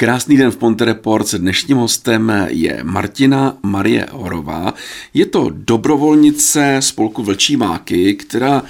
[0.00, 1.34] Krásný den v Ponte Report.
[1.34, 4.74] Dnešním hostem je Martina Marie Horová.
[5.14, 8.62] Je to dobrovolnice spolku Vlčí máky, která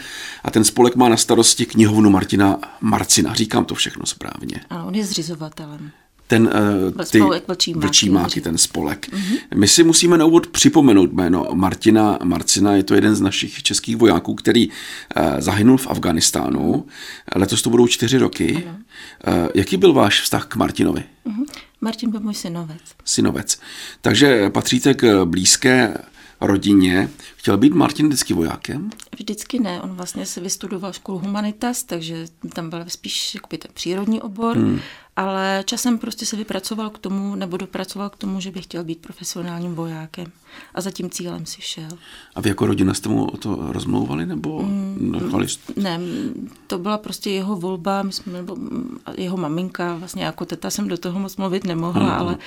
[0.45, 3.35] a ten spolek má na starosti knihovnu Martina Marcina.
[3.35, 4.61] Říkám to všechno správně.
[4.71, 5.91] Ano, on je zřizovatelem
[6.31, 6.51] ten,
[6.95, 9.09] uh, ty spolek vlčímáky, vlčímáky, ten spolek.
[9.13, 9.39] Mm-hmm.
[9.55, 13.97] My si musíme na úvod připomenout jméno Martina Marcina, je to jeden z našich českých
[13.97, 14.75] vojáků, který uh,
[15.39, 16.87] zahynul v Afganistánu.
[17.37, 18.65] Letos to budou čtyři roky.
[18.65, 21.05] Uh, jaký byl váš vztah k Martinovi?
[21.27, 21.47] Mm-hmm.
[21.81, 22.83] Martin byl můj synovec.
[23.05, 23.59] Synovec.
[24.01, 25.95] Takže patříte k blízké
[26.41, 27.11] rodině.
[27.37, 28.91] Chtěl být Martin vždycky vojákem?
[29.19, 29.81] Vždycky ne.
[29.81, 34.57] On vlastně se vystudoval školu Humanitas, takže tam byl spíš jakoby ten přírodní obor.
[34.57, 34.81] Hmm
[35.21, 38.99] ale časem prostě se vypracoval k tomu, nebo dopracoval k tomu, že by chtěl být
[38.99, 40.27] profesionálním vojákem.
[40.75, 41.89] A za tím cílem si šel.
[42.35, 45.47] A vy jako rodina jste mu o to rozmlouvali, nebo mm, nechali?
[45.77, 46.01] Ne,
[46.67, 48.57] to byla prostě jeho volba, my jsme, nebo
[49.17, 52.39] jeho maminka, vlastně jako teta jsem do toho moc mluvit nemohla, ano, ale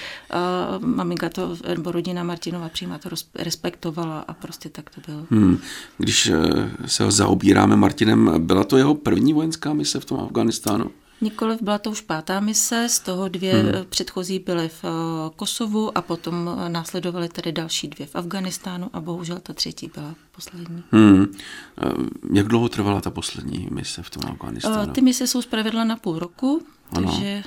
[0.80, 5.26] uh, maminka to, nebo rodina Martinova příma to respektovala a prostě tak to bylo.
[5.30, 5.58] Hmm.
[5.98, 10.92] Když eh, se ho zaobíráme Martinem, byla to jeho první vojenská mise v tom Afganistánu?
[11.24, 13.86] Nikoliv byla to už pátá mise, z toho dvě hmm.
[13.90, 14.90] předchozí byly v eh,
[15.36, 20.16] Kosovu a potom eh, následovaly tedy další dvě v Afganistánu a bohužel ta třetí byla
[20.36, 20.84] poslední.
[20.92, 21.26] Hmm.
[22.34, 24.92] Jak dlouho trvala ta poslední mise v tom Afganistánu?
[24.92, 27.12] Ty mise jsou zpravidla na půl roku, ano.
[27.12, 27.44] takže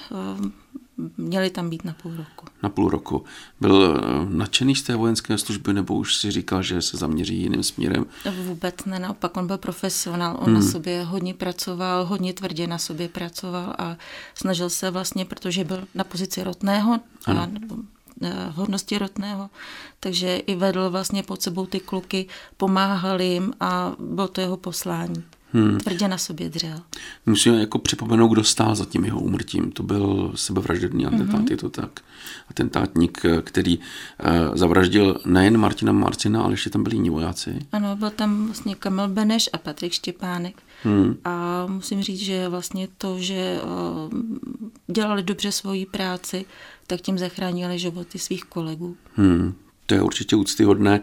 [1.17, 2.47] měli tam být na půl roku.
[2.63, 3.25] Na půl roku.
[3.61, 7.63] Byl eh, nadšený z té vojenské služby, nebo už si říkal, že se zaměří jiným
[7.63, 8.07] směrem?
[8.45, 10.55] Vůbec ne, naopak on byl profesionál, on hmm.
[10.55, 13.97] na sobě hodně pracoval, hodně tvrdě na sobě pracoval a
[14.35, 17.77] snažil se vlastně, protože byl na pozici rotného, a, nebo
[18.23, 19.51] eh, hodnosti rotného,
[20.01, 25.25] takže i vedl vlastně pod sebou ty kluky, pomáhal jim a bylo to jeho poslání.
[25.53, 25.79] Hmm.
[25.79, 26.81] Tvrdě na sobě dřel.
[27.27, 29.73] Musíme jako připomenout, kdo stál za tím jeho umrtím.
[29.73, 31.51] To byl sebevražedný atentát, mm-hmm.
[31.51, 32.01] je to tak.
[32.51, 33.85] Atentátník, který uh,
[34.55, 37.59] zavraždil nejen Martina Marcina, ale ještě tam byli jiní vojáci.
[37.73, 40.63] Ano, byl tam vlastně Kamil Beneš a Patrik Štěpánek.
[40.83, 41.17] Hmm.
[41.25, 44.21] A musím říct, že vlastně to, že uh,
[44.95, 46.45] dělali dobře svoji práci,
[46.87, 48.97] tak tím zachránili životy svých kolegů.
[49.15, 49.55] Hmm.
[49.87, 51.01] To je určitě úctyhodné.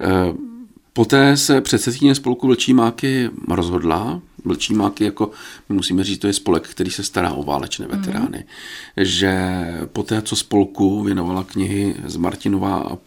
[0.00, 0.55] Uh,
[0.96, 5.30] Poté se předsedkyně spolku Vlčí máky rozhodla, Vlčí máky jako,
[5.68, 9.04] my musíme říct, to je spolek, který se stará o válečné veterány, mm.
[9.04, 9.34] že
[9.92, 12.98] poté, co spolku věnovala knihy z Martinova a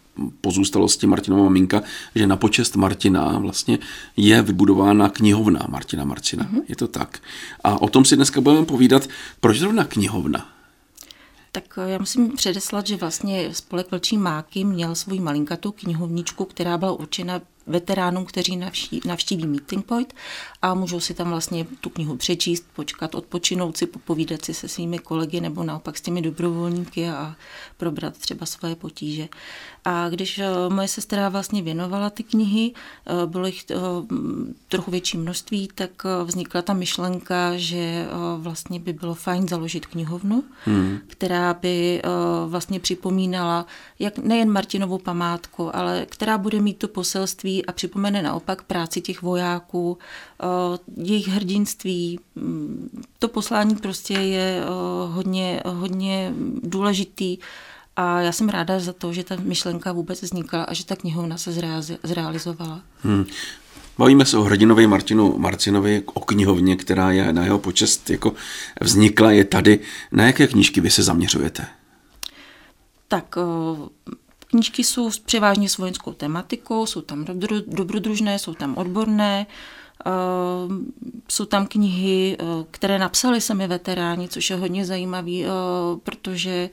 [0.41, 1.81] pozůstalosti Martinova maminka,
[2.15, 3.79] že na počest Martina vlastně
[4.17, 6.47] je vybudována knihovna Martina Marcina.
[6.51, 6.59] Mm.
[6.67, 7.19] Je to tak.
[7.63, 9.07] A o tom si dneska budeme povídat,
[9.39, 10.49] proč zrovna knihovna?
[11.51, 16.91] Tak já musím předeslat, že vlastně spolek Vlčí máky měl svou malinkatou knihovničku, která byla
[16.91, 20.13] určena veteránům, kteří navštíví, navštíví Meeting Point
[20.61, 24.99] a můžou si tam vlastně tu knihu přečíst, počkat, odpočinout si, popovídat si se svými
[24.99, 27.35] kolegy nebo naopak s těmi dobrovolníky a
[27.77, 29.27] probrat třeba svoje potíže.
[29.85, 33.75] A když eh, moje sestra vlastně věnovala ty knihy, eh, bylo jich eh,
[34.67, 35.91] trochu větší množství, tak
[36.23, 38.07] vznikla ta myšlenka, že
[38.37, 40.99] vlastně by bylo fajn založit knihovnu, hmm.
[41.07, 42.01] která by
[42.47, 43.65] vlastně připomínala
[43.99, 49.21] jak nejen Martinovou památku, ale která bude mít to poselství a připomene naopak práci těch
[49.21, 49.97] vojáků,
[50.97, 52.19] jejich hrdinství.
[53.19, 54.63] To poslání prostě je
[55.07, 56.33] hodně, hodně
[56.63, 57.37] důležitý
[57.95, 61.37] a já jsem ráda za to, že ta myšlenka vůbec vznikla a že ta knihovna
[61.37, 61.51] se
[62.03, 62.81] zrealizovala.
[63.01, 63.25] Hmm.
[63.97, 68.33] Bavíme se o hrdinovi Martinu Marcinovi, o knihovně, která je na jeho počest jako
[68.81, 69.79] vznikla, je tady.
[70.11, 71.65] Na jaké knížky vy se zaměřujete?
[73.07, 73.35] Tak
[74.49, 77.25] knížky jsou převážně s vojenskou tematikou, jsou tam
[77.67, 79.45] dobrodružné, jsou tam odborné,
[81.27, 82.37] jsou tam knihy,
[82.71, 85.31] které napsali sami veteráni, což je hodně zajímavé,
[86.03, 86.69] protože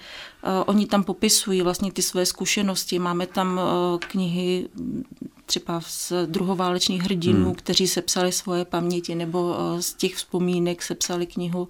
[0.67, 2.99] oni tam popisují vlastně ty své zkušenosti.
[2.99, 3.61] Máme tam
[3.99, 4.69] knihy
[5.47, 7.55] třeba z druhoválečných hrdinů, hmm.
[7.55, 11.69] kteří sepsali svoje paměti, nebo eh, z těch vzpomínek sepsali knihu,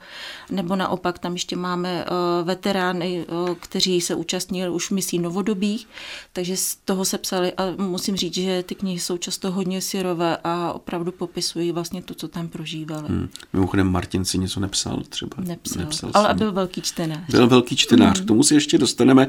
[0.51, 5.89] nebo naopak tam ještě máme eh, veterány, eh, kteří se účastnili už misí novodobých,
[6.33, 10.73] takže z toho sepsali a musím říct, že ty knihy jsou často hodně syrové a
[10.73, 13.09] opravdu popisují vlastně to, co tam prožívali.
[13.09, 13.29] Hmm.
[13.53, 15.37] Mimochodem Martin si něco nepsal třeba.
[15.39, 17.31] Nepsal, nepsal ale byl velký čtenář.
[17.31, 18.25] Byl velký čtenář, hmm.
[18.25, 19.29] k tomu si ještě dostaneme.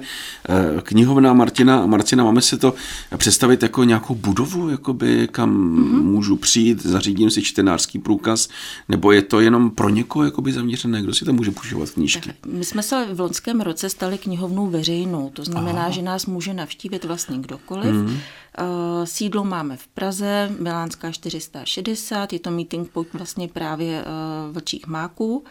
[0.82, 2.74] Knihovna Martina, Marcina, máme si to
[3.18, 6.04] představit jako nějakou budu budovu, jakoby, kam mm-hmm.
[6.04, 8.50] můžu přijít, zařídím si čtenářský průkaz,
[8.90, 12.28] nebo je to jenom pro někoho jakoby zaměřené, kdo si tam může používat knížky?
[12.28, 15.90] Tak, my jsme se v loňském roce stali knihovnou veřejnou, to znamená, Aha.
[15.90, 17.96] že nás může navštívit vlastně kdokoliv.
[17.96, 18.18] Mm-hmm.
[19.04, 25.44] Sídlo máme v Praze, Milánská 460, je to meeting point vlastně právě uh, vlčích máků.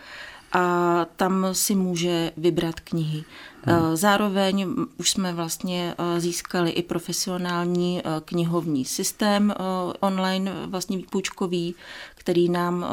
[0.52, 3.24] a tam si může vybrat knihy.
[3.66, 3.96] Hmm.
[3.96, 4.66] Zároveň
[4.98, 9.54] už jsme vlastně získali i profesionální knihovní systém
[10.00, 11.74] online, vlastně výpůjčkový,
[12.14, 12.86] který nám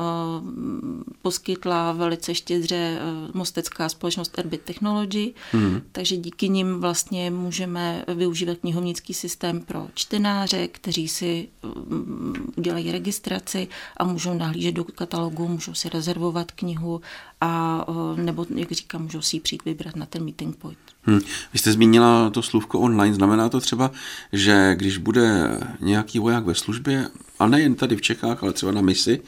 [1.21, 2.99] poskytla velice štědře
[3.33, 5.81] mostecká společnost Erbit Technology, mm.
[5.91, 13.67] takže díky nim vlastně můžeme využívat knihovnický systém pro čtenáře, kteří si um, udělají registraci
[13.97, 17.01] a můžou nahlížet do katalogu, můžou si rezervovat knihu
[17.41, 17.85] a
[18.15, 20.77] nebo, jak říkám, můžou si ji přijít vybrat na ten meeting point.
[21.05, 21.19] Hmm.
[21.53, 23.91] Vy jste zmínila to slůvko online, znamená to třeba,
[24.33, 28.81] že když bude nějaký voják ve službě, a nejen tady v Čechách, ale třeba na
[28.81, 29.21] misi,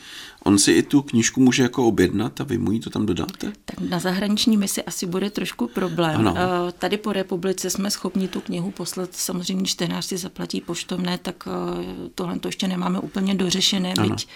[0.44, 3.52] on si i tu knížku může jako objednat a vy mu ji to tam dodáte?
[3.66, 6.20] Tak na zahraniční misi asi bude trošku problém.
[6.20, 6.36] Ano.
[6.38, 11.48] Eh, tady po republice jsme schopni tu knihu poslat, samozřejmě čtenář si zaplatí poštovné, tak
[11.48, 14.10] eh, tohle to ještě nemáme úplně dořešené, ano.
[14.10, 14.28] byť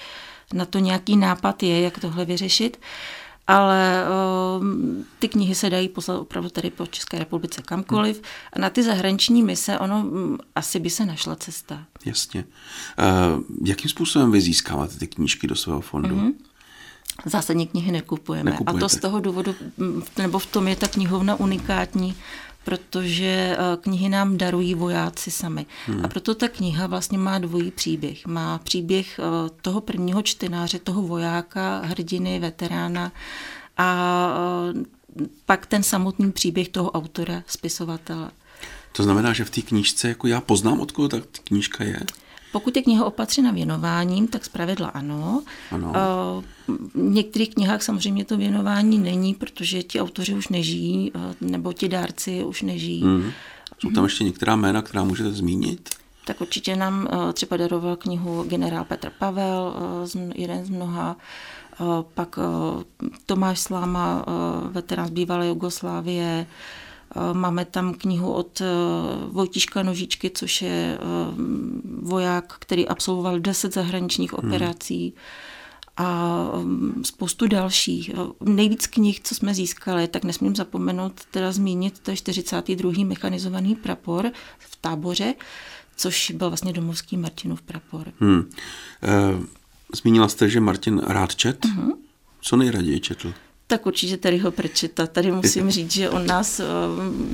[0.53, 2.77] na to nějaký nápad je, jak tohle vyřešit.
[2.77, 2.83] Uh,
[3.49, 4.05] ale
[4.59, 4.65] uh,
[5.19, 8.21] ty knihy se dají poslat opravdu tady po České republice kamkoliv.
[8.53, 11.85] A na ty zahraniční mise, ono um, asi by se našla cesta.
[12.05, 12.43] Jasně.
[12.43, 16.15] Uh, jakým způsobem vy získáváte ty knížky do svého fondu?
[16.15, 16.33] Mm-hmm.
[17.25, 18.51] Zásadně knihy nekupujeme.
[18.51, 18.77] Nekupujete.
[18.77, 19.55] A to z toho důvodu,
[20.17, 22.15] nebo v tom je ta knihovna unikátní,
[22.63, 23.25] protože
[23.57, 25.65] eh, knihy nám darují vojáci sami.
[25.85, 26.05] Hmm.
[26.05, 28.25] A proto ta kniha vlastně má dvojí příběh.
[28.27, 33.11] Má příběh eh, toho prvního čtenáře, toho vojáka, hrdiny, veterána
[33.77, 34.29] a
[34.75, 34.83] eh,
[35.45, 38.31] pak ten samotný příběh toho autora, spisovatele.
[38.91, 41.99] To znamená, že v té knížce jako já poznám, od koho ta knížka je?
[42.51, 45.43] Pokud je kniha opatřena věnováním, tak zpravidla ano.
[45.71, 45.93] ano.
[46.67, 51.11] V některých knihách samozřejmě to věnování není, protože ti autoři už nežijí,
[51.41, 53.03] nebo ti dárci už nežijí.
[53.03, 53.31] Mm.
[53.79, 55.89] Jsou tam ještě některá jména, která můžete zmínit?
[56.25, 59.75] Tak určitě nám třeba daroval knihu generál Petr Pavel,
[60.35, 61.15] jeden z mnoha,
[62.13, 62.39] pak
[63.25, 64.25] Tomáš Sláma,
[64.71, 66.88] veterán z bývalé Jugoslávie, Eh,
[67.33, 68.65] máme tam knihu od eh,
[69.27, 70.99] Vojtiška Nožičky, což je eh,
[72.01, 74.47] voják, který absolvoval 10 zahraničních hmm.
[74.47, 75.13] operací
[75.97, 76.37] a
[77.03, 78.11] spoustu dalších.
[78.41, 82.91] Nejvíc knih, co jsme získali, tak nesmím zapomenout teda zmínit, to je 42.
[83.05, 85.33] mechanizovaný prapor v táboře,
[85.97, 88.13] což byl vlastně domovský Martinův prapor.
[88.19, 88.49] Hmm.
[89.95, 91.65] zmínila jste, že Martin rád čet.
[91.65, 91.93] Uh-huh.
[92.41, 93.33] Co nejraději četl?
[93.69, 95.07] Tak určitě tady ho Prečeta.
[95.07, 96.63] Tady musím říct, že on nás, eh,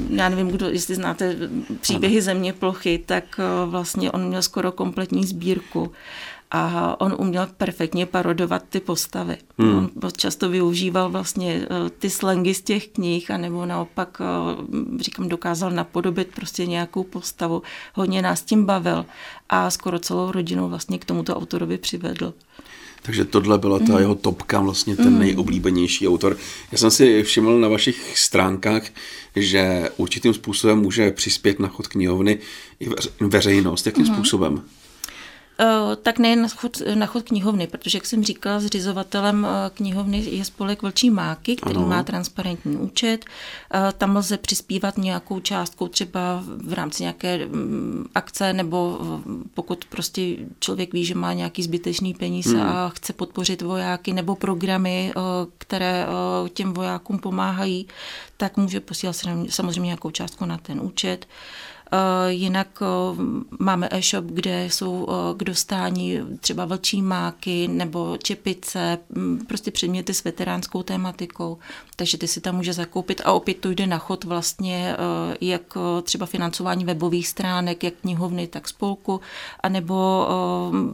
[0.10, 1.36] já nevím, kdo, jestli znáte
[1.82, 5.92] příběhy země plochy, tak eh, vlastně on měl skoro kompletní sbírku
[6.52, 9.38] a on uměl perfektně parodovat ty postavy.
[9.58, 9.90] Hmm.
[10.04, 14.22] On často využíval vlastně eh, ty slangy z těch knih, anebo naopak,
[15.00, 17.62] říkám, dokázal napodobit prostě nějakou postavu.
[17.94, 19.06] Hodně nás tím bavil
[19.50, 22.34] a skoro celou rodinu vlastně k tomuto autorovi přivedl.
[23.06, 23.98] Takže tohle byla ta mm.
[23.98, 25.20] jeho topka, vlastně ten mm.
[25.20, 26.38] nejoblíbenější autor.
[26.72, 28.84] Já jsem si všiml na vašich stránkách,
[29.36, 32.38] že určitým způsobem může přispět na chod knihovny
[32.80, 33.86] i veřejnost.
[33.86, 34.14] Jakým mm.
[34.14, 34.62] způsobem?
[35.60, 40.18] Eh, tak nejen na chod, na chod knihovny, protože, jak jsem říkala, zřizovatelem eh, knihovny
[40.18, 41.88] je spolek Vlčí máky, který ano.
[41.88, 43.26] má transparentní účet.
[43.74, 49.00] Eh, tam lze přispívat nějakou částkou třeba v rámci nějaké mm, akce, nebo
[49.54, 50.22] pokud prostě
[50.60, 52.70] člověk ví, že má nějaký zbytečný peníze hmm.
[52.70, 55.14] a chce podpořit vojáky nebo programy,
[55.58, 56.06] které
[56.54, 57.88] těm vojákům pomáhají,
[58.38, 59.16] tak může posílat
[59.50, 61.28] samozřejmě nějakou částku na ten účet.
[61.92, 62.86] Eh, jinak eh,
[63.60, 70.14] máme e-shop, kde jsou eh, k dostání třeba vlčí máky nebo čepice, mm, prostě předměty
[70.14, 71.58] s veteránskou tématikou,
[71.96, 74.96] takže ty si tam může zakoupit a opět to jde na chod vlastně
[75.42, 79.22] jak třeba financování webových stránek, jak knihovny, tak spolku,
[79.64, 80.28] anebo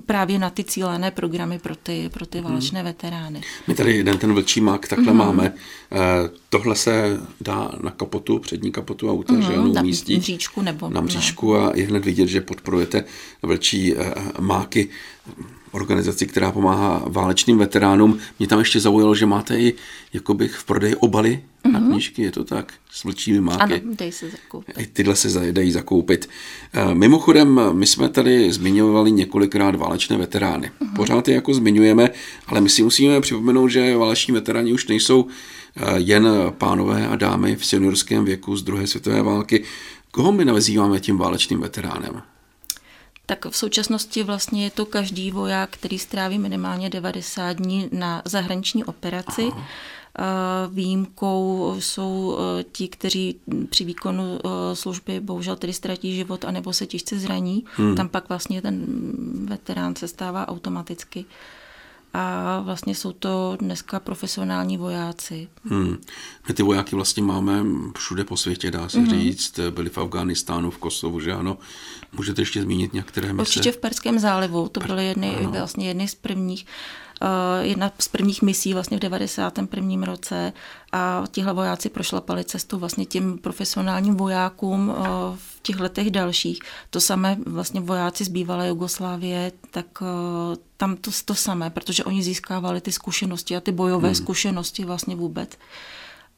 [0.06, 2.86] právě na ty cílené programy pro ty, pro ty válečné hmm.
[2.86, 3.42] veterány.
[3.68, 5.18] My tady jeden ten vlčí mák takhle hmm.
[5.18, 5.54] máme.
[6.50, 9.42] Tohle se dá na kapotu, přední kapotu auta, hmm.
[9.42, 10.16] že ano, umístí.
[10.16, 13.04] Na říčku nebo na mřížku a je hned vidět, že podporujete
[13.42, 14.90] vlčí eh, máky,
[15.72, 18.18] organizaci, která pomáhá válečným veteránům.
[18.40, 19.74] Mě tam ještě zaujalo, že máte i
[20.34, 21.30] bych v prodeji obaly
[21.64, 21.72] mm-hmm.
[21.72, 21.92] na mhm.
[21.92, 22.74] knížky, je to tak?
[22.92, 23.62] S vlčími máky.
[23.62, 24.76] Ano, dají se zakoupit.
[24.78, 26.30] I tyhle se dají zakoupit.
[26.74, 30.68] Eh, mimochodem, my jsme tady zmiňovali několikrát válečné veterány.
[30.68, 30.96] Mm-hmm.
[30.96, 32.10] Pořád je jako zmiňujeme,
[32.48, 37.56] ale my si musíme připomenout, že váleční veteráni už nejsou eh, jen pánové a dámy
[37.56, 39.64] v seniorském věku z druhé světové války.
[40.12, 42.22] Koho my nazýváme tím válečným veteránem?
[43.26, 48.84] Tak v současnosti vlastně je to každý voják, který stráví minimálně 90 dní na zahraniční
[48.84, 49.50] operaci.
[49.52, 49.68] Aha.
[50.72, 53.40] Výjimkou jsou e, ti, kteří
[53.70, 57.66] při výkonu e, služby bohužel tedy ztratí život anebo se těžce zraní.
[57.76, 57.96] Hmm.
[57.96, 58.86] Tam pak vlastně ten
[59.50, 61.26] veterán se stává automaticky
[62.14, 65.48] a vlastně jsou to dneska profesionální vojáci.
[65.64, 65.98] Hmm.
[66.48, 67.64] My ty vojáky vlastně máme
[67.98, 69.10] všude po světě, dá se mm-hmm.
[69.10, 69.60] říct.
[69.70, 71.58] Byli v Afghánistánu, v Kosovu, že ano.
[72.14, 73.42] Můžete ještě zmínit některé mise?
[73.42, 77.11] Určitě v Perském zálivu, to byly jedny, vlastně jedny z prvních Eh,
[77.62, 80.06] jedna z prvních misí vlastně v 91.
[80.06, 80.54] roce
[80.92, 85.04] a tihle vojáci prošlapali cestu vlastně těm profesionálním vojákům eh,
[85.36, 86.60] v těch letech dalších.
[86.90, 92.24] To samé vlastně vojáci z bývalé Jugoslávie, tak eh, tam to, to samé, protože oni
[92.24, 94.16] získávali ty zkušenosti a ty bojové hmm.
[94.16, 95.50] zkušenosti vlastně vůbec.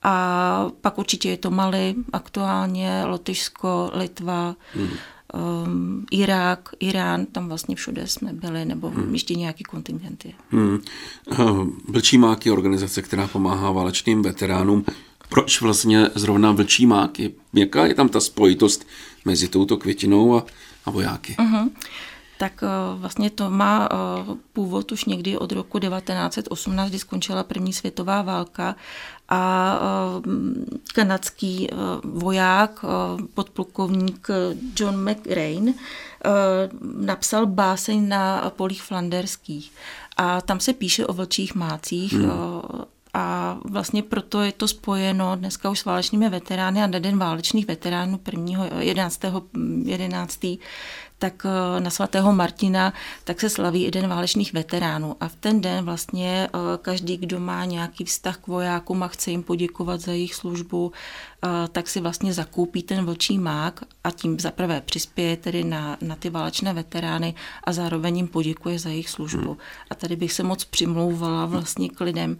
[0.05, 4.89] A pak určitě je to Mali aktuálně, Lotyšsko, Litva, hmm
[5.33, 9.13] um, Irák, Irán, tam vlastně všude jsme byli, nebo hmm.
[9.13, 10.33] ještě nějaký kontingent je.
[10.49, 10.79] Hmm.
[11.87, 14.85] Vlčí máky je organizace, která pomáhá válečným veteránům.
[15.29, 17.33] Proč vlastně zrovna vlčí máky?
[17.53, 18.87] Jaká je tam ta spojitost
[19.25, 20.45] mezi touto květinou a,
[20.85, 21.35] a vojáky?
[21.39, 21.69] Uh-huh
[22.37, 27.73] tak uh, vlastně to má uh, původ už někdy od roku 1918, kdy skončila první
[27.73, 28.75] světová válka
[29.29, 30.29] a eh,
[30.93, 34.27] kanadský eh, voják, eh, podplukovník
[34.79, 35.73] John McRain,
[36.95, 39.71] napsal báseň na polích flanderských.
[40.17, 42.31] A tam se píše o vlčích mácích, hmm.
[43.13, 47.67] A vlastně proto je to spojeno dneska už s válečnými veterány a na den válečných
[47.67, 48.67] veteránů 1.
[48.79, 49.21] 11.
[49.83, 50.39] 11
[51.23, 52.93] tak eh, na svatého Martina,
[53.23, 55.15] tak se slaví i den válečných veteránů.
[55.19, 59.31] A v ten den vlastně eh, každý, kdo má nějaký vztah k vojákům a chce
[59.31, 64.39] jim poděkovat za jejich službu, eh, tak si vlastně zakoupí ten vlčí mák a tím
[64.39, 69.51] zaprvé přispěje tedy na, na ty válečné veterány a zároveň jim poděkuje za jejich službu.
[69.51, 69.57] Hmm.
[69.89, 72.37] A tady bych se moc přimlouvala vlastně k lidem,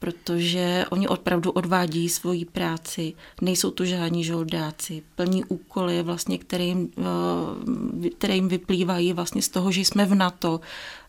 [0.00, 6.90] protože oni opravdu odvádí svoji práci, nejsou to žádní žoldáci, plní úkoly, vlastně, které, jim,
[6.98, 10.60] eh, které jim vyplývají vlastně z toho, že jsme v NATO.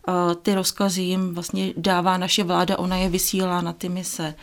[0.08, 4.34] Eh, ty rozkazy jim vlastně dává naše vláda, ona je vysílá na ty mise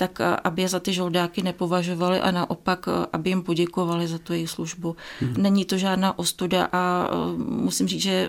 [0.00, 4.50] tak aby je za ty žoldáky nepovažovali a naopak, aby jim poděkovali za tu jejich
[4.50, 4.96] službu.
[5.20, 5.34] Hmm.
[5.36, 8.28] Není to žádná ostuda a musím říct, že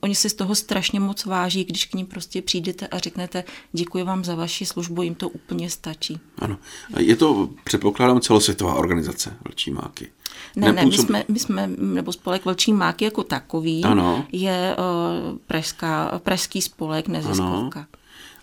[0.00, 4.04] oni si z toho strašně moc váží, když k ním prostě přijdete a řeknete děkuji
[4.04, 6.20] vám za vaši službu, jim to úplně stačí.
[6.38, 6.58] Ano.
[6.98, 10.10] Je to, předpokládám, celosvětová organizace Vlčí máky.
[10.56, 14.26] Ne, ne, my jsme, my jsme, nebo spolek Vlčí máky jako takový ano.
[14.32, 17.80] je uh, pražská, pražský spolek neziskovka.
[17.80, 17.97] Ano.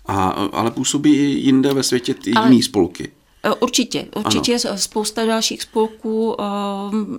[0.08, 3.12] A, ale působí i jinde ve světě ty jiné spolky.
[3.44, 4.78] E, určitě, určitě ano.
[4.78, 6.44] spousta dalších spolků, e,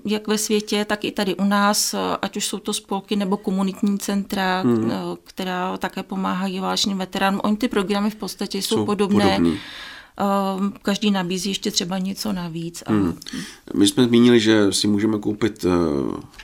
[0.05, 3.37] jak ve světě, tak i tady u nás, e, ať už jsou to spolky nebo
[3.37, 4.91] komunitní centra, hmm.
[5.25, 7.41] která také pomáhají válečným veteránům.
[7.45, 9.25] Oni ty programy v podstatě jsou, jsou podobné.
[9.25, 9.59] Podobný
[10.83, 12.83] každý nabízí ještě třeba něco navíc.
[12.87, 12.93] A...
[12.93, 13.19] Hmm.
[13.75, 15.69] My jsme zmínili, že si můžeme koupit eh,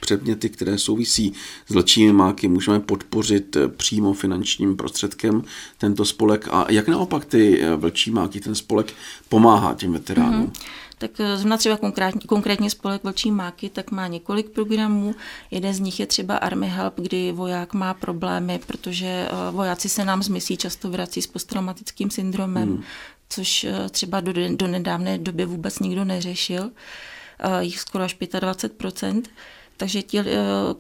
[0.01, 1.33] předměty, které souvisí
[1.69, 5.45] s vlčími máky, můžeme podpořit eh, přímo finančním prostředkem
[5.79, 6.49] tento spolek.
[6.51, 8.93] A jak naopak ty eh, vlčí máky, ten spolek
[9.29, 10.41] pomáhá těm veteránům?
[10.41, 10.53] Hmm
[10.99, 15.15] tak zrovna třeba konkrétně, konkrétně spolek Vlčí máky, tak má několik programů.
[15.51, 20.23] Jeden z nich je třeba Army Help, kdy voják má problémy, protože vojáci se nám
[20.23, 22.69] z misí často vrací s posttraumatickým syndromem.
[22.69, 22.83] Hmm
[23.33, 26.71] což eh, třeba do, do nedávné doby vůbec nikdo neřešil,
[27.39, 29.23] eh, jich skoro až 25%
[29.83, 30.25] takže ti uh,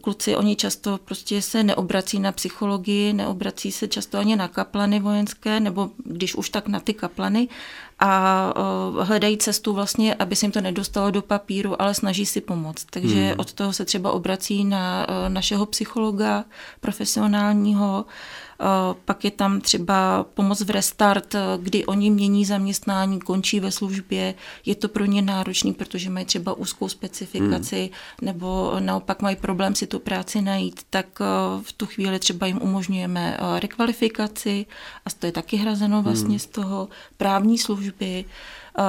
[0.00, 5.60] kluci, oni často prostě se neobrací na psychologii, neobrací se často ani na kaplany vojenské,
[5.60, 7.48] nebo když už tak na ty kaplany
[8.04, 8.54] a
[9.00, 12.86] hledají cestu vlastně, aby se jim to nedostalo do papíru, ale snaží si pomoct.
[12.90, 13.34] Takže hmm.
[13.36, 16.44] od toho se třeba obrací na našeho psychologa
[16.80, 18.04] profesionálního,
[19.04, 24.34] pak je tam třeba pomoc v restart, kdy oni mění zaměstnání, končí ve službě.
[24.66, 27.90] Je to pro ně náročný, protože mají třeba úzkou specifikaci hmm.
[28.26, 31.06] nebo naopak mají problém si tu práci najít, tak
[31.62, 34.66] v tu chvíli třeba jim umožňujeme rekvalifikaci
[35.06, 36.38] a to je taky hrazeno vlastně hmm.
[36.38, 37.91] z toho právní služby.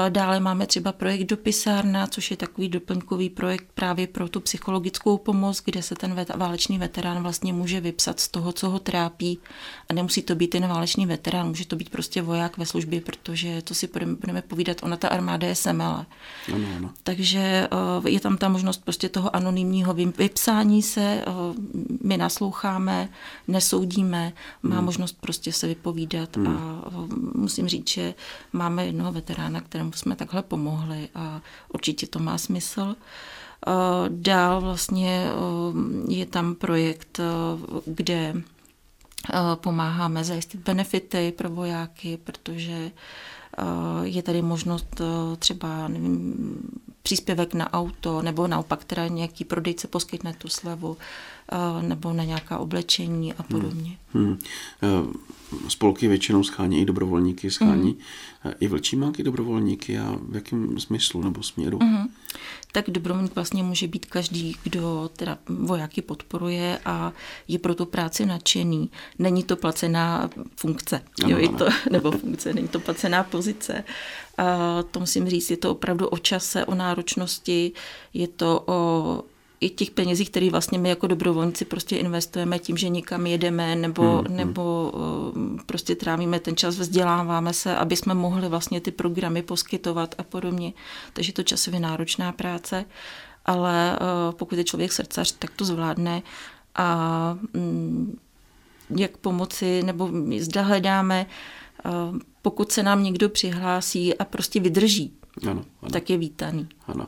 [0.10, 5.62] Dále máme třeba projekt Dopisárna, což je takový doplňkový projekt právě pro tu psychologickou pomoc,
[5.66, 9.40] kde se ten válečný veterán vlastně může vypsat z toho, co ho trápí.
[9.90, 13.62] A nemusí to být ten válečný veterán, může to být prostě voják ve službě, protože
[13.62, 16.06] to si budeme povídat, ona ta armáda je semele.
[16.54, 16.90] Ano, ano.
[17.04, 21.26] Takže eh, je tam ta možnost prostě toho anonymního vypsání se, eh,
[22.04, 23.10] my nasloucháme,
[23.48, 24.34] nesoudíme,
[24.64, 24.86] má hmm.
[24.86, 26.48] možnost prostě se vypovídat hmm.
[26.48, 26.92] a eh,
[27.36, 28.14] musím říct, že
[28.54, 31.42] máme jednoho veterána, kterému jsme takhle pomohli a
[31.74, 32.96] určitě to má smysl.
[34.10, 35.26] Dál vlastně
[36.08, 37.20] je tam projekt,
[37.86, 38.34] kde
[39.56, 42.92] pomáháme zajistit benefity pro vojáky, protože
[44.04, 45.02] Je tady možnost
[45.40, 46.36] třeba nevím,
[47.04, 50.98] příspěvek na auto, nebo naopak teda nějaký prodejce poskytne tu slevu,
[51.82, 53.98] nebo na nějaká oblečení a podobně.
[54.14, 54.40] Hmm.
[54.82, 55.14] Hmm.
[55.68, 57.98] Spolky většinou schání i dobrovolníky, schání
[58.42, 58.54] hmm.
[58.60, 61.80] i vlčímáky dobrovolníky a v jakém smyslu nebo směru?
[61.80, 62.08] Hmm.
[62.72, 67.14] Tak dobrovolník vlastně může být každý, kdo teda vojáky podporuje a
[67.48, 68.90] je pro tu práci nadšený.
[69.20, 73.84] Není to placená funkce, ano, jo, je to, nebo funkce, není to placená pozice.
[74.38, 77.72] A to musím říct, je to opravdu o čase, o náročnosti,
[78.14, 79.24] je to o
[79.64, 84.04] i těch penězích, které vlastně my jako dobrovolníci prostě investujeme tím, že někam jedeme nebo,
[84.04, 84.38] hmm, hmm.
[84.38, 84.92] nebo
[85.36, 85.60] hmm.
[85.66, 90.74] prostě trávíme ten čas, vzděláváme se, aby jsme mohli vlastně ty programy poskytovat a podobně.
[91.14, 92.86] Takže to časově náročná práce,
[93.46, 93.98] ale eh,
[94.32, 96.22] pokud je člověk srdcař, tak to zvládne
[96.76, 98.20] a mm,
[98.90, 100.10] jak pomoci, nebo
[100.40, 101.26] zda hledáme,
[101.86, 101.90] eh,
[102.44, 105.92] pokud se nám někdo přihlásí a prostě vydrží, ano, ano.
[105.92, 106.70] tak je vítaný.
[106.88, 107.08] Ano.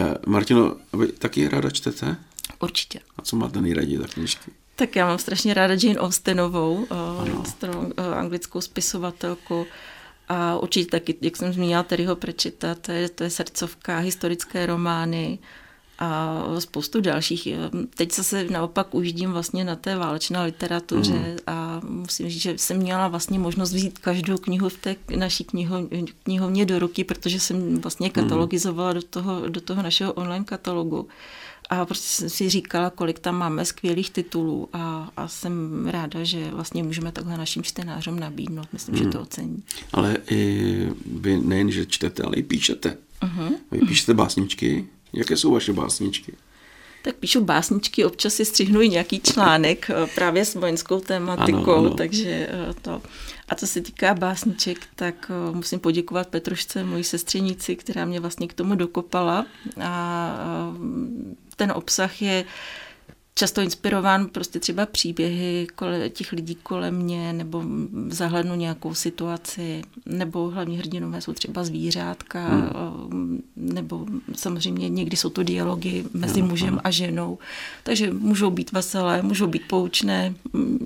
[0.00, 2.16] Eh, Martino, vy taky ráda čtete?
[2.60, 3.00] Určitě.
[3.16, 4.50] A co máte nejraději za knižky?
[4.76, 9.66] Tak já mám strašně ráda Jane Austenovou, uh, anglickou spisovatelku.
[10.28, 15.38] A určitě taky, jak jsem zmínila, Terryho Prečita, to je, to je srdcovka, historické romány,
[16.00, 17.48] a spoustu dalších.
[17.94, 21.36] Teď se naopak ujíždím vlastně na té válečné literatuře mm.
[21.46, 25.88] a musím říct, že jsem měla vlastně možnost vzít každou knihu v té naší kniho,
[26.22, 28.12] knihovně do ruky, protože jsem vlastně mm.
[28.12, 31.08] katalogizovala do toho, do toho našeho online katalogu.
[31.70, 36.50] A prostě jsem si říkala, kolik tam máme skvělých titulů a, a jsem ráda, že
[36.50, 38.68] vlastně můžeme takhle našim čtenářům nabídnout.
[38.72, 38.98] Myslím, mm.
[38.98, 39.22] že to hmm.
[39.22, 39.62] ocení.
[39.92, 42.96] Ale i vy nejen, že čtete, ale i píšete.
[43.22, 43.52] Uh-huh.
[43.70, 44.86] Vy píšete básničky?
[45.12, 46.32] Jaké jsou vaše básničky?
[47.02, 51.94] Tak píšu básničky, občas si střihnu nějaký článek eh, právě s vojenskou tématikou, ano, ano.
[51.94, 53.02] takže eh, to.
[53.48, 58.48] A co se týká básniček, tak eh, musím poděkovat Petrušce, mojí sestřenici, která mě vlastně
[58.48, 59.46] k tomu dokopala.
[59.80, 60.76] A
[61.56, 62.44] ten obsah je
[63.34, 65.66] často inspirován prostě třeba příběhy
[66.08, 67.64] těch lidí kolem mě, nebo
[68.08, 73.42] zahlednu nějakou situaci, nebo hlavní hrdinové jsou třeba zvířátka, hmm.
[73.56, 74.06] nebo
[74.36, 77.38] samozřejmě někdy jsou to dialogy mezi mužem a ženou,
[77.82, 80.34] takže můžou být veselé, můžou být poučné,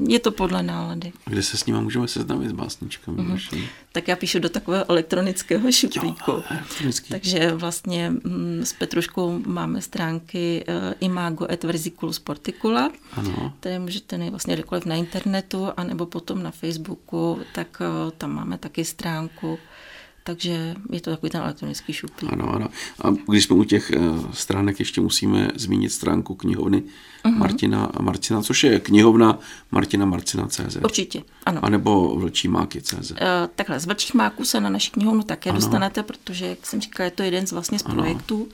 [0.08, 1.12] je to podle nálady.
[1.26, 3.18] Kde se s nimi můžeme seznámit s básničkami?
[3.18, 3.64] Mm-hmm.
[3.92, 6.30] Tak já píšu do takového elektronického šuplíku.
[6.30, 6.42] Jo,
[7.08, 13.52] takže vlastně mm, s Petruškou máme stránky uh, imago et versiculus Artikula, ano.
[13.60, 18.58] které můžete najít vlastně kdekoliv na internetu, anebo potom na Facebooku, tak uh, tam máme
[18.58, 19.58] taky stránku.
[20.24, 22.32] Takže je to takový ten elektronický šuplík.
[22.32, 22.68] Ano, ano.
[23.04, 26.82] A když jsme u těch uh, stránek, ještě musíme zmínit stránku knihovny
[27.24, 27.36] uh-huh.
[27.36, 29.38] Martina Marcina, což je knihovna
[29.70, 30.76] Martina Marcina CZ.
[30.84, 31.64] Určitě, ano.
[31.64, 33.10] A nebo Vlčí máky CZ.
[33.10, 33.16] Uh,
[33.54, 35.58] takhle, z Vlčích máků se na naši knihovnu také ano.
[35.58, 38.48] dostanete, protože, jak jsem říkala, je to jeden z vlastně z projektů.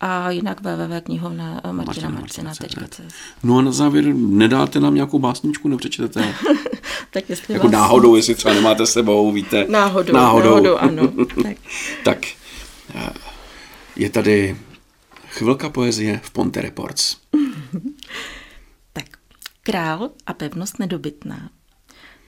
[0.00, 3.00] A jinak www.knihovna Martina Marcina.cz.
[3.42, 6.34] No a na závěr nedáte nám nějakou básničku, nepřečtete?
[7.10, 7.72] tak jestli jako vás...
[7.72, 9.66] náhodou, jestli třeba nemáte sebou, víte.
[9.68, 11.12] Náhodou, náhodou, náhodou ano.
[11.42, 11.56] tak.
[12.04, 12.26] tak,
[12.94, 13.10] eh,
[13.96, 14.56] je tady
[15.28, 17.16] chvilka poezie v Ponte Reports.
[18.92, 19.18] tak,
[19.62, 21.50] král a pevnost nedobytná.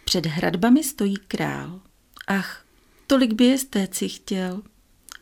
[0.05, 1.81] Před hradbami stojí král.
[2.27, 2.63] Ach,
[3.07, 4.63] tolik by jestéci chtěl.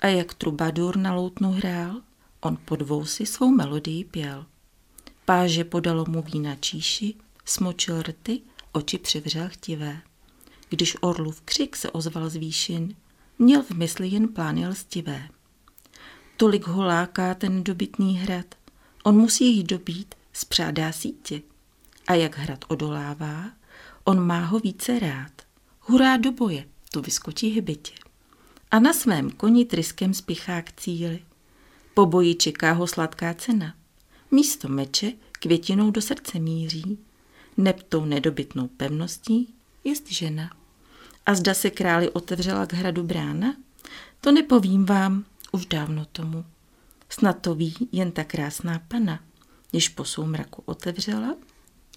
[0.00, 2.00] A jak trubadur na loutnu hrál,
[2.40, 4.46] On pod vousy svou melodii pěl.
[5.24, 8.40] Páže podalo mu vína číši, smočil rty,
[8.72, 10.02] oči přivřel chtivé.
[10.68, 12.94] Když orlův křik se ozval z výšin,
[13.38, 15.28] měl v mysli jen plány lstivé.
[16.36, 18.54] Tolik ho láká ten dobytný hrad,
[19.02, 21.42] on musí jich dobít, spřádá sítě.
[22.06, 23.44] A jak hrad odolává,
[24.04, 25.32] on má ho více rád.
[25.80, 27.94] Hurá do boje, tu vyskočí hybitě.
[28.70, 31.22] A na svém koni tryskem spichá k cíli.
[31.98, 33.74] Po boji čeká ho sladká cena.
[34.30, 36.98] Místo meče květinou do srdce míří,
[37.56, 40.50] neb tou nedobytnou pevností jest žena.
[41.26, 43.56] A zda se králi otevřela k hradu brána?
[44.20, 46.44] To nepovím vám, už dávno tomu.
[47.08, 49.20] Snad to ví jen ta krásná pana,
[49.70, 51.36] když po soumraku otevřela,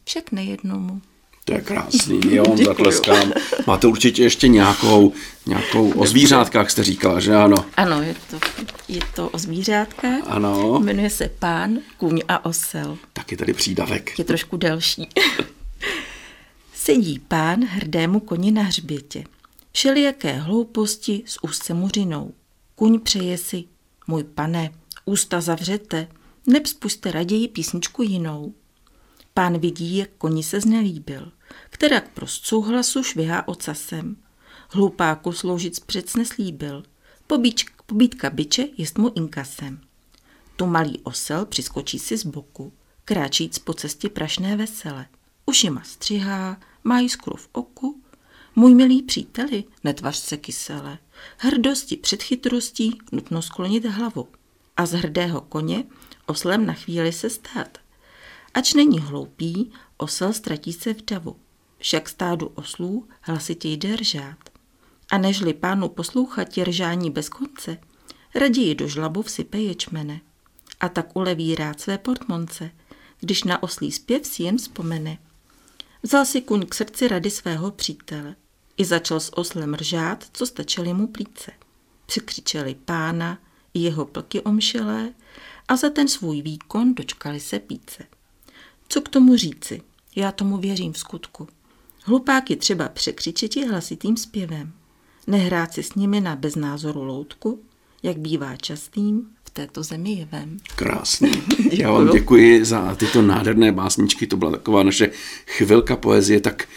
[0.04, 1.02] však nejednomu.
[1.46, 3.34] To je krásný, jo, zatleskám.
[3.68, 5.14] Máte určitě ještě nějakou,
[5.46, 7.66] nějakou o zvířátkách, jste říkala, že ano?
[7.78, 8.40] Ano, je to,
[8.88, 10.22] je to o zvířátkách.
[10.26, 10.80] Ano.
[10.80, 12.98] Jmenuje se Pán, Kůň a Osel.
[13.14, 14.20] Tak je tady přídavek.
[14.20, 15.10] Je trošku delší.
[16.74, 19.24] Sedí pán hrdému koni na hřbětě.
[19.72, 22.32] Všelijaké hlouposti s úzce muřinou.
[22.76, 23.64] Kuň přeje si,
[24.08, 24.72] můj pane,
[25.06, 26.08] ústa zavřete,
[26.48, 28.54] neb spuste raději písničku jinou.
[29.34, 31.32] Pán vidí, jak koni se znelíbil,
[31.70, 34.18] která k souhlasu švihá ocasem.
[34.70, 36.84] Hlupáku sloužit přece slíbil.
[37.28, 39.82] Pobíč, pobítka byče jest mu inkasem.
[40.56, 42.74] Tu malý osel přiskočí si z boku,
[43.06, 45.06] kráčíc po cestě prašné vesele.
[45.46, 48.02] Ušima střihá, má jiskru v oku.
[48.56, 50.98] Můj milý příteli, netvař se kysele.
[51.38, 54.28] Hrdosti před chytrostí nutno sklonit hlavu.
[54.78, 55.84] A z hrdého koně
[56.26, 57.78] oslem na chvíli se stát.
[58.54, 61.36] Ač není hloupý, osel ztratí se v davu.
[61.78, 64.38] Však stádu oslů hlasitě jde ržát.
[65.12, 67.78] A nežli pánu poslouchat ržání bez konce,
[68.36, 70.22] raději do žlabu vsype ječmene.
[70.80, 72.72] A tak uleví rád své portmonce,
[73.20, 75.18] když na oslý zpěv si jen vzpomene.
[76.04, 78.36] Vzal si kuň k srdci rady svého přítele
[78.78, 81.52] i začal s oslem ržát, co stačili mu plíce.
[82.06, 83.40] Překřičeli pána
[83.74, 85.14] jeho plky omšelé
[85.68, 88.04] a za ten svůj výkon dočkali se píce.
[88.92, 89.82] Co k tomu říci?
[90.16, 91.48] Já tomu věřím v skutku.
[92.04, 94.72] Hlupáky třeba překřičeti hlasitým zpěvem.
[95.28, 97.60] Nehrát si s nimi na beznázoru loutku,
[98.04, 100.58] jak bývá častým v této zemi jevem.
[100.76, 101.32] Krásný.
[101.72, 105.12] Já vám děkuji za tyto nádherné básničky, to byla taková naše
[105.48, 106.68] chvilka poezie, tak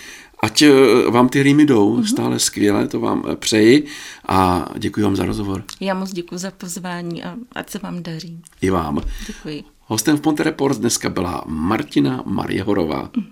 [0.40, 0.70] ať eh,
[1.11, 2.05] vám ty rýmy jdou, mm-hmm.
[2.05, 3.87] stále skvěle, to vám eh, přeji
[4.29, 5.64] a děkuji vám za rozhovor.
[5.81, 8.42] Já moc děkuji za pozvání a ať se vám daří.
[8.61, 9.00] I vám.
[9.27, 9.74] Děkuji.
[9.87, 13.11] Hostem v Ponte Report dneska byla Martina Marjehorová.
[13.16, 13.25] Mm.